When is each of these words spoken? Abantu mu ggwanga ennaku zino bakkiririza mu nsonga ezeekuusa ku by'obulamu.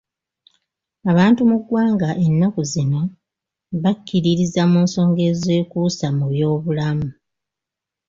Abantu 1.11 1.41
mu 1.49 1.57
ggwanga 1.61 2.09
ennaku 2.27 2.61
zino 2.71 3.01
bakkiririza 3.83 4.63
mu 4.71 4.79
nsonga 4.85 5.21
ezeekuusa 5.31 6.07
ku 6.17 6.25
by'obulamu. 6.31 7.09